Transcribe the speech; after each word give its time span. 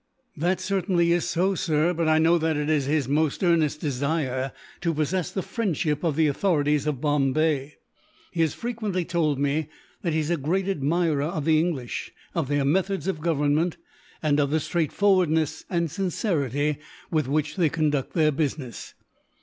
"That 0.35 0.59
certainly 0.59 1.11
is 1.11 1.25
so, 1.29 1.53
sir; 1.53 1.93
but 1.93 2.07
I 2.07 2.17
know 2.17 2.39
that 2.39 2.57
it 2.57 2.71
is 2.71 2.85
his 2.85 3.07
most 3.07 3.43
earnest 3.43 3.79
desire 3.81 4.51
to 4.79 4.95
possess 4.95 5.29
the 5.31 5.43
friendship 5.43 6.03
of 6.03 6.15
the 6.15 6.25
authorities 6.25 6.87
of 6.87 6.99
Bombay. 7.01 7.75
He 8.31 8.41
has 8.41 8.55
frequently 8.55 9.05
told 9.05 9.37
me 9.37 9.69
that 10.01 10.13
he 10.13 10.17
is 10.17 10.31
a 10.31 10.37
great 10.37 10.67
admirer 10.67 11.21
of 11.25 11.45
the 11.45 11.59
English, 11.59 12.11
of 12.33 12.47
their 12.47 12.65
methods 12.65 13.05
of 13.05 13.21
government, 13.21 13.77
and 14.23 14.39
of 14.39 14.49
the 14.49 14.59
straightforwardness 14.59 15.65
and 15.69 15.91
sincerity 15.91 16.79
with 17.11 17.27
which 17.27 17.55
they 17.55 17.69
conduct 17.69 18.13
their 18.13 18.31
business. 18.31 18.95